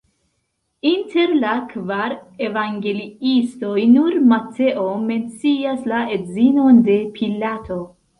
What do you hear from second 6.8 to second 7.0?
de